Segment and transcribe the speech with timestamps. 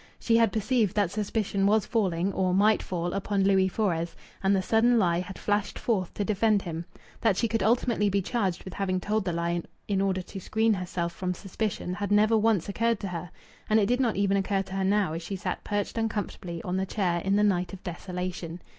[0.19, 4.61] She had perceived that suspicion was falling, or might fall, upon Louis Fores, and the
[4.63, 6.85] sudden lie had flashed forth to defend him.
[7.19, 10.73] That she could ultimately be charged with having told the lie in order to screen
[10.73, 13.29] herself from suspicion had never once occurred to her.
[13.69, 16.77] And it did not even occur to her now as she sat perched uncomfortably on
[16.77, 18.59] the chair in the night of desolation.